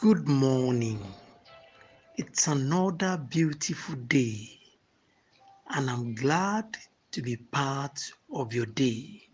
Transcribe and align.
Good 0.00 0.28
morning. 0.28 0.98
It's 2.16 2.48
another 2.48 3.18
beautiful 3.18 3.96
day, 3.96 4.48
and 5.68 5.90
I'm 5.90 6.14
glad 6.14 6.78
to 7.12 7.20
be 7.20 7.36
part 7.36 8.00
of 8.32 8.54
your 8.54 8.64
day. 8.64 9.28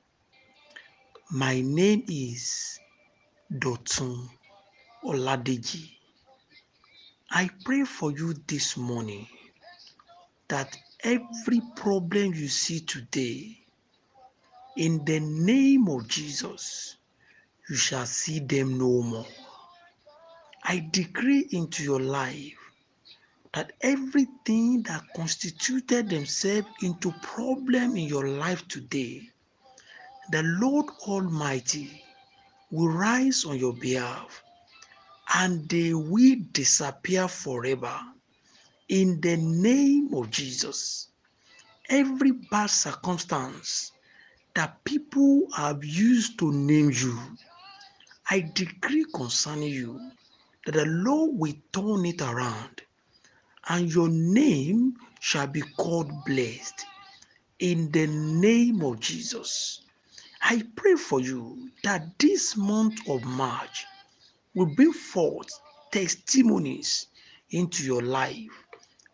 My 1.31 1.61
name 1.61 2.03
is 2.09 2.81
Dotun 3.57 4.29
Oladeji. 5.05 5.89
I 7.31 7.49
pray 7.65 7.85
for 7.85 8.11
you 8.11 8.35
this 8.49 8.77
morning 8.77 9.29
that 10.49 10.77
every 11.05 11.63
problem 11.77 12.35
you 12.35 12.49
see 12.49 12.81
today, 12.81 13.57
in 14.77 15.05
the 15.05 15.21
name 15.21 15.87
of 15.87 16.09
Jesus, 16.09 16.97
you 17.71 17.77
shall 17.77 18.07
see 18.07 18.41
them 18.41 18.79
no 18.79 19.03
more. 19.03 19.27
I 20.69 20.81
decree 20.91 21.47
into 21.53 21.85
your 21.85 22.01
life 22.01 22.59
that 23.55 23.73
everything 23.83 24.83
that 24.83 25.05
constituted 25.15 26.11
themselves 26.11 26.67
into 26.83 27.13
problem 27.13 27.97
in 27.97 28.09
your 28.09 28.27
life 28.27 28.67
today, 28.67 29.31
the 30.31 30.43
Lord 30.43 30.87
Almighty 31.07 32.03
will 32.73 32.89
rise 32.89 33.45
on 33.45 33.59
your 33.59 33.75
behalf 33.75 34.43
and 35.35 35.69
they 35.69 35.95
will 35.95 36.37
disappear 36.51 37.29
forever 37.29 38.01
in 38.89 39.21
the 39.21 39.37
name 39.37 40.13
of 40.15 40.31
Jesus. 40.31 41.11
Every 41.89 42.33
bad 42.33 42.71
circumstance 42.71 43.93
that 44.57 44.83
people 44.83 45.47
have 45.57 45.85
used 45.85 46.41
to 46.41 46.51
name 46.53 46.91
you, 46.91 47.17
I 48.29 48.41
decree 48.53 49.05
concerning 49.15 49.71
you 49.73 50.11
that 50.67 50.75
the 50.75 50.87
Lord 50.87 51.33
will 51.35 51.55
turn 51.73 52.05
it 52.07 52.21
around 52.21 52.83
and 53.69 53.93
your 53.93 54.09
name 54.09 54.95
shall 55.21 55.47
be 55.47 55.63
called 55.79 56.13
blessed 56.27 56.85
in 57.61 57.91
the 57.93 58.07
name 58.07 58.83
of 58.83 59.01
Jesus. 59.01 59.83
I 60.43 60.63
pray 60.77 60.95
for 60.97 61.21
you 61.21 61.71
that 61.85 62.19
this 62.19 62.57
month 62.57 62.99
of 63.09 63.25
March 63.25 63.87
will 64.55 64.67
bring 64.75 64.93
forth 64.93 65.49
testimonies 65.93 67.09
into 67.51 67.85
your 67.85 68.03
life 68.03 68.67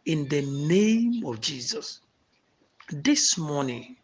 in 0.06 0.28
the 0.28 0.42
name 0.42 1.24
of 1.26 1.40
Jesus. 1.40 2.00
This 2.90 3.38
morning, 3.38 3.96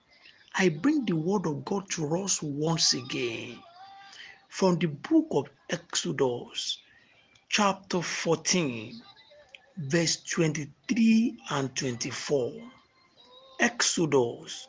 I 0.55 0.69
bring 0.71 1.05
the 1.05 1.17
word 1.17 1.47
of 1.47 1.65
God 1.65 1.91
to 1.91 2.23
us 2.23 2.43
once 2.43 2.95
again 2.95 3.59
from 4.49 4.79
the 4.79 4.87
book 4.87 5.27
of 5.33 5.49
Exodus, 5.71 6.79
chapter 7.49 8.03
14, 8.03 9.01
verse 9.79 10.17
23 10.31 11.39
and 11.51 11.75
24. 11.75 12.53
Exodus 13.61 14.69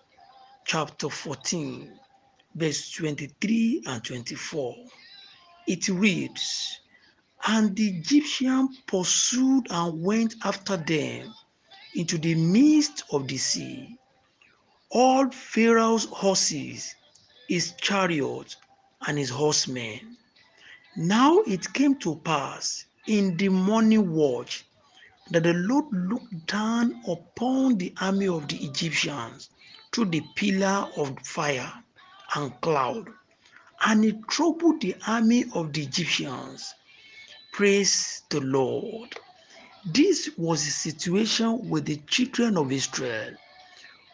chapter 0.65 1.09
14, 1.09 1.91
verse 2.55 2.91
23 2.91 3.83
and 3.85 4.03
24. 4.03 4.75
It 5.67 5.89
reads, 5.89 6.79
And 7.47 7.75
the 7.75 7.89
Egyptian 7.89 8.69
pursued 8.87 9.67
and 9.69 10.01
went 10.01 10.35
after 10.43 10.77
them 10.77 11.33
into 11.95 12.17
the 12.17 12.35
midst 12.35 13.03
of 13.11 13.27
the 13.27 13.37
sea. 13.37 13.97
All 14.91 15.29
Pharaoh's 15.29 16.05
horses, 16.05 16.95
his 17.47 17.73
chariots, 17.73 18.57
and 19.05 19.17
his 19.17 19.29
horsemen. 19.29 20.17
Now 20.95 21.39
it 21.41 21.73
came 21.73 21.97
to 21.99 22.17
pass 22.17 22.85
in 23.07 23.37
the 23.37 23.49
morning 23.49 24.11
watch 24.11 24.65
that 25.31 25.43
the 25.43 25.53
Lord 25.53 25.85
looked 25.93 26.47
down 26.47 27.01
upon 27.07 27.77
the 27.77 27.93
army 28.01 28.27
of 28.27 28.47
the 28.47 28.57
Egyptians 28.65 29.49
through 29.93 30.05
the 30.07 30.21
pillar 30.35 30.89
of 30.97 31.19
fire 31.25 31.73
and 32.35 32.59
cloud, 32.61 33.07
and 33.85 34.05
it 34.05 34.17
troubled 34.29 34.81
the 34.81 34.95
army 35.07 35.45
of 35.53 35.73
the 35.73 35.83
Egyptians. 35.83 36.75
Praise 37.53 38.23
the 38.29 38.41
Lord. 38.41 39.15
This 39.85 40.29
was 40.37 40.65
the 40.65 40.71
situation 40.71 41.69
with 41.69 41.85
the 41.85 41.97
children 42.07 42.57
of 42.57 42.71
Israel 42.71 43.35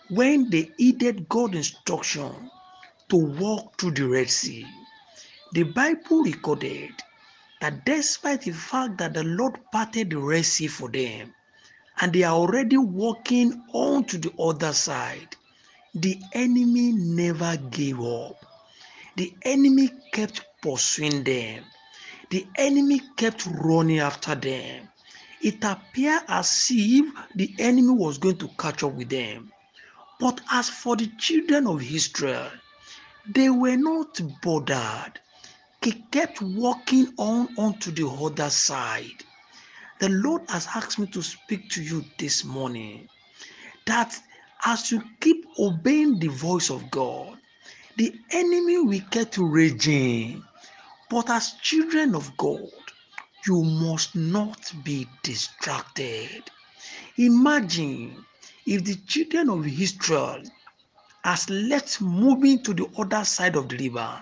when 0.09 0.50
they 0.50 0.73
heeded 0.77 1.29
God's 1.29 1.57
instruction 1.57 2.51
to 3.09 3.17
walk 3.17 3.79
through 3.79 3.91
the 3.91 4.07
Red 4.07 4.29
Sea. 4.29 4.84
The 5.53 5.63
Bible 5.63 6.23
recorded 6.23 7.03
that 7.61 7.85
despite 7.85 8.41
the 8.44 8.51
fact 8.53 8.97
that 9.00 9.13
the 9.16 9.23
Lord 9.23 9.59
parted 9.72 10.09
the 10.11 10.19
Red 10.19 10.45
Sea 10.45 10.67
for 10.67 10.89
them, 10.91 11.33
and 12.01 12.13
they 12.13 12.23
are 12.23 12.35
already 12.35 12.78
walking 12.78 13.63
on 13.73 14.06
to 14.07 14.17
the 14.17 14.31
other 14.39 14.73
side, 14.73 15.35
the 15.94 16.22
enemy 16.33 16.94
never 16.94 17.57
gave 17.57 18.01
up. 18.01 18.45
The 19.17 19.38
enemy 19.44 19.89
kept 20.13 20.45
pursuing 20.61 21.23
them. 21.23 21.72
The 22.31 22.51
enemy 22.57 23.01
kept 23.17 23.45
running 23.47 24.00
after 24.00 24.35
them. 24.35 24.89
It 25.41 25.63
appeared 25.63 26.23
as 26.29 26.67
if 26.72 27.06
the 27.35 27.56
enemy 27.59 27.91
was 27.94 28.17
going 28.19 28.38
to 28.39 28.50
catch 28.59 28.83
up 28.83 28.94
with 28.94 29.09
them. 29.09 29.53
But 30.19 30.41
as 30.51 30.69
for 30.69 30.95
the 30.97 31.07
children 31.17 31.67
of 31.67 31.83
Israel, 31.83 32.51
they 33.25 33.50
were 33.50 33.77
not 33.77 34.19
bothered. 34.41 35.19
They 35.81 35.91
kept 36.12 36.41
walking 36.41 37.13
on 37.18 37.56
onto 37.58 37.91
the 37.91 38.08
other 38.08 38.50
side. 38.50 39.24
The 40.00 40.09
Lord 40.09 40.50
has 40.50 40.68
asked 40.75 41.00
me 41.00 41.08
to 41.08 41.22
speak 41.22 41.69
to 41.72 41.84
you 41.84 42.06
this 42.18 42.44
morning 42.44 43.08
that 43.86 44.18
as 44.66 44.91
you 44.91 45.02
keep 45.22 45.46
obeying 45.59 46.19
the 46.19 46.28
voice 46.30 46.69
of 46.69 46.90
God, 46.91 47.38
the 47.97 48.13
enemy 48.31 48.80
will 48.80 49.02
get 49.12 49.38
raging. 49.38 50.44
But 51.09 51.30
as 51.30 51.53
children 51.62 52.16
of 52.16 52.36
God, 52.38 52.72
you 53.47 53.63
must 53.63 54.16
not 54.16 54.74
be 54.84 55.07
distracted. 55.24 56.50
Imagine 57.18 58.25
if 58.66 58.84
the 58.84 58.96
children 59.07 59.50
of 59.50 59.68
Israel 59.68 60.42
has 61.24 61.50
left 61.50 62.02
moving 62.02 62.63
to 62.63 62.74
the 62.74 62.88
other 62.97 63.24
side 63.24 63.56
of 63.56 63.69
the 63.69 63.78
river 63.78 64.22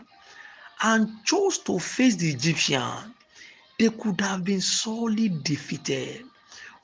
and 0.83 1.09
chose 1.23 1.57
to 1.59 1.79
face 1.79 2.17
the 2.17 2.29
Egyptian, 2.29 3.13
they 3.79 3.89
could 3.89 4.19
have 4.19 4.44
been 4.44 4.61
sorely 4.61 5.29
defeated. 5.29 6.25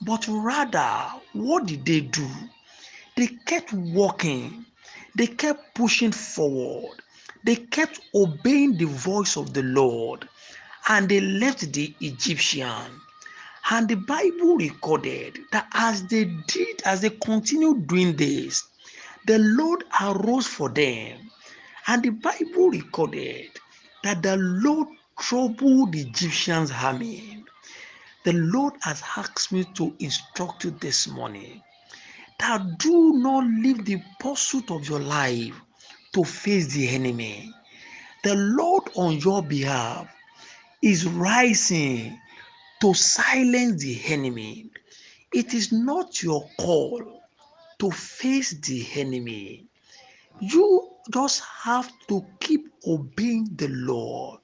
But 0.01 0.25
rather, 0.29 1.11
what 1.33 1.65
did 1.65 1.85
they 1.85 1.99
do? 2.01 2.27
They 3.17 3.27
kept 3.45 3.73
walking, 3.73 4.65
they 5.15 5.27
kept 5.27 5.75
pushing 5.75 6.13
forward, 6.13 7.01
they 7.43 7.57
kept 7.57 7.99
obeying 8.15 8.77
the 8.77 8.85
voice 8.85 9.35
of 9.35 9.53
the 9.53 9.63
Lord, 9.63 10.27
and 10.87 11.09
they 11.09 11.19
left 11.19 11.71
the 11.73 11.93
Egyptian. 11.99 13.01
And 13.69 13.87
the 13.89 13.95
Bible 13.95 14.55
recorded 14.55 15.39
that 15.51 15.67
as 15.73 16.03
they 16.07 16.25
did, 16.47 16.81
as 16.85 17.01
they 17.01 17.09
continued 17.09 17.87
doing 17.87 18.15
this, 18.15 18.63
the 19.27 19.37
Lord 19.39 19.83
arose 20.01 20.47
for 20.47 20.69
them. 20.69 21.29
And 21.87 22.01
the 22.01 22.09
Bible 22.11 22.69
recorded 22.69 23.49
that 24.03 24.23
the 24.23 24.37
Lord 24.37 24.87
troubled 25.19 25.93
the 25.93 26.01
Egyptians' 26.01 26.71
army. 26.71 27.43
The 28.25 28.33
Lord 28.33 28.73
has 28.83 29.03
asked 29.17 29.51
me 29.51 29.65
to 29.75 29.95
instruct 29.99 30.63
you 30.65 30.71
this 30.71 31.07
morning 31.07 31.61
that 32.39 32.77
do 32.79 33.13
not 33.17 33.45
leave 33.61 33.85
the 33.85 34.01
pursuit 34.19 34.71
of 34.71 34.87
your 34.89 34.99
life 34.99 35.55
to 36.13 36.23
face 36.23 36.73
the 36.73 36.87
enemy. 36.89 37.53
The 38.23 38.35
Lord 38.35 38.83
on 38.95 39.17
your 39.19 39.43
behalf 39.43 40.07
is 40.81 41.05
rising 41.05 42.19
to 42.81 42.93
silence 42.93 43.83
the 43.83 44.01
enemy. 44.05 44.69
It 45.33 45.53
is 45.53 45.71
not 45.71 46.23
your 46.23 46.49
call 46.59 47.21
to 47.79 47.91
face 47.91 48.51
the 48.61 48.87
enemy. 48.95 49.67
You 50.39 50.88
just 51.11 51.41
have 51.63 51.91
to 52.07 52.25
keep 52.39 52.67
obeying 52.87 53.49
the 53.55 53.67
Lord. 53.69 54.39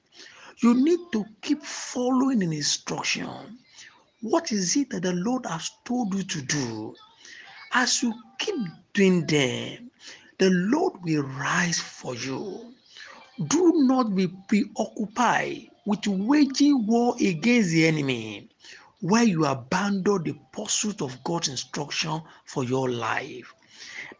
You 0.62 0.74
need 0.74 1.00
to 1.12 1.24
keep 1.42 1.62
following 1.62 2.42
an 2.42 2.52
instruction. 2.52 3.58
What 4.22 4.52
is 4.52 4.76
it 4.76 4.90
that 4.90 5.02
the 5.02 5.12
Lord 5.12 5.46
has 5.46 5.70
told 5.84 6.14
you 6.14 6.22
to 6.24 6.42
do? 6.42 6.94
As 7.72 8.02
you 8.02 8.14
keep 8.38 8.56
doing 8.94 9.26
them, 9.26 9.90
the 10.38 10.50
Lord 10.50 10.94
will 11.02 11.22
rise 11.22 11.80
for 11.80 12.14
you. 12.14 12.74
Do 13.48 13.72
not 13.86 14.14
be 14.14 14.28
preoccupied 14.48 15.68
with 15.86 16.06
waging 16.06 16.86
war 16.86 17.14
against 17.20 17.70
the 17.70 17.86
enemy 17.86 18.48
where 19.00 19.24
you 19.24 19.44
abandon 19.44 20.22
the 20.24 20.34
pursuit 20.52 21.02
of 21.02 21.22
God's 21.24 21.48
instruction 21.48 22.22
for 22.46 22.64
your 22.64 22.88
life. 22.90 23.54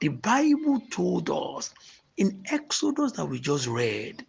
The 0.01 0.09
Bible 0.09 0.83
told 0.91 1.31
us 1.31 1.73
in 2.17 2.43
Exodus 2.51 3.13
that 3.13 3.27
we 3.27 3.39
just 3.41 3.67
read 3.67 4.25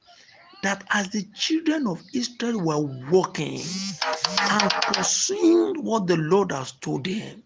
that 0.64 0.84
as 0.92 1.10
the 1.10 1.24
children 1.36 1.88
of 1.88 2.04
Israel 2.14 2.60
were 2.60 3.12
walking 3.12 3.62
and 4.40 4.72
pursuing 4.84 5.84
what 5.84 6.08
the 6.08 6.18
Lord 6.18 6.52
has 6.52 6.72
told 6.74 7.06
them, 7.06 7.44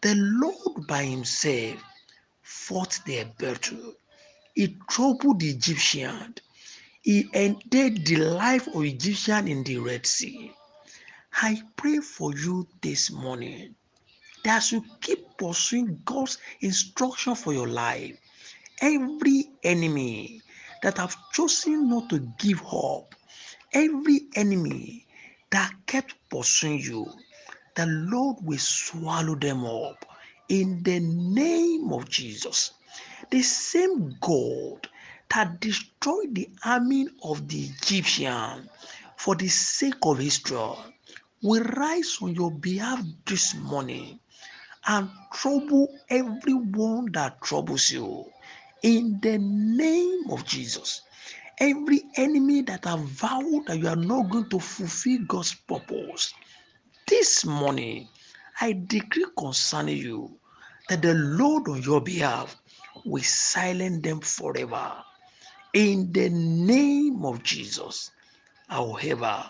the 0.00 0.14
Lord 0.16 0.86
by 0.86 1.04
himself 1.04 1.76
fought 2.42 2.98
their 3.06 3.26
battle. 3.38 3.94
He 4.54 4.76
troubled 4.88 5.40
the 5.40 5.50
Egyptian. 5.50 6.34
He 7.02 7.28
ended 7.32 8.04
the 8.04 8.16
life 8.16 8.66
of 8.68 8.84
Egyptian 8.84 9.48
in 9.48 9.62
the 9.64 9.78
Red 9.78 10.06
Sea. 10.06 10.52
I 11.32 11.62
pray 11.76 11.98
for 11.98 12.34
you 12.34 12.66
this 12.82 13.10
morning 13.10 13.74
that 14.44 14.70
you 14.72 14.84
keep 15.00 15.36
pursuing 15.38 16.00
God's 16.04 16.38
instruction 16.60 17.34
for 17.34 17.52
your 17.52 17.68
life, 17.68 18.18
every 18.80 19.46
enemy 19.64 20.42
that 20.82 20.98
have 20.98 21.16
chosen 21.32 21.88
not 21.88 22.08
to 22.10 22.20
give 22.38 22.62
up, 22.72 23.14
every 23.72 24.22
enemy 24.36 25.06
that 25.50 25.72
kept 25.86 26.14
pursuing 26.30 26.80
you, 26.80 27.06
the 27.76 27.86
Lord 27.86 28.38
will 28.42 28.58
swallow 28.58 29.34
them 29.36 29.64
up 29.64 30.04
in 30.48 30.82
the 30.84 31.00
name 31.00 31.92
of 31.92 32.08
Jesus. 32.08 32.72
The 33.30 33.42
same 33.42 34.16
God 34.20 34.88
that 35.34 35.60
destroyed 35.60 36.34
the 36.34 36.50
army 36.64 37.08
of 37.24 37.48
the 37.48 37.64
Egyptian 37.64 38.68
for 39.16 39.36
the 39.36 39.48
sake 39.48 39.94
of 40.04 40.20
Israel 40.20 40.84
will 41.42 41.64
rise 41.64 42.18
on 42.22 42.34
your 42.34 42.50
behalf 42.52 43.00
this 43.26 43.54
morning 43.56 44.20
and 44.86 45.10
trouble 45.32 45.88
everyone 46.10 47.12
that 47.12 47.40
troubles 47.42 47.90
you 47.90 48.26
in 48.82 49.18
the 49.22 49.38
name 49.38 50.24
of 50.30 50.44
Jesus. 50.46 51.02
Every 51.60 52.02
enemy 52.16 52.62
that 52.62 52.84
have 52.86 53.00
vowed 53.00 53.66
that 53.66 53.78
you 53.78 53.88
are 53.88 53.96
not 53.96 54.30
going 54.30 54.48
to 54.50 54.60
fulfill 54.60 55.20
God's 55.28 55.54
purpose, 55.54 56.32
this 57.08 57.44
morning 57.44 58.08
I 58.60 58.74
decree 58.86 59.26
concerning 59.38 59.98
you 59.98 60.38
that 60.88 61.02
the 61.02 61.14
Lord 61.14 61.68
on 61.68 61.82
your 61.82 62.00
behalf 62.00 62.56
will 63.04 63.22
silence 63.22 64.02
them 64.02 64.20
forever. 64.20 64.94
In 65.74 66.12
the 66.12 66.30
name 66.30 67.24
of 67.24 67.42
Jesus. 67.42 68.12
However, 68.68 69.44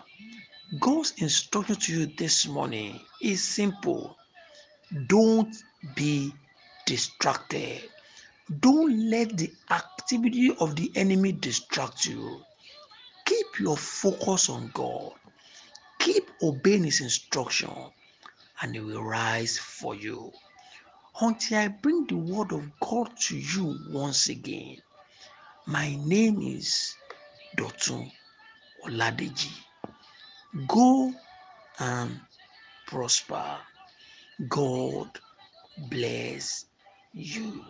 God's 0.80 1.12
instruction 1.18 1.76
to 1.76 1.92
you 2.00 2.06
this 2.06 2.46
morning 2.46 3.00
is 3.22 3.42
simple. 3.42 4.16
Don't 5.08 5.54
be 5.94 6.32
distracted. 6.86 7.82
Don't 8.58 9.08
let 9.11 9.37
the 9.37 9.52
activity 9.70 10.56
of 10.58 10.75
the 10.75 10.91
enemy 10.97 11.31
distract 11.32 12.05
you. 12.05 12.43
Keep 13.26 13.61
your 13.61 13.76
focus 13.76 14.49
on 14.49 14.70
God. 14.75 15.12
Keep 16.00 16.31
obeying 16.43 16.82
his 16.85 17.00
instruction, 17.00 17.70
and 18.61 18.75
he 18.75 18.81
will 18.81 19.05
rise 19.05 19.56
for 19.56 19.94
you. 19.94 20.32
Until 21.20 21.58
I 21.58 21.69
bring 21.69 22.06
the 22.06 22.17
word 22.17 22.52
of 22.52 22.64
God 22.81 23.11
to 23.29 23.37
you 23.38 23.79
once 23.91 24.29
again, 24.29 24.79
my 25.67 25.94
name 26.06 26.41
is 26.41 26.94
Dotun 27.56 28.11
Oladeji. 28.85 29.52
Go 30.67 31.12
and 31.79 32.20
prosper. 32.87 33.58
God 34.49 35.11
bless 35.91 36.64
you. 37.12 37.64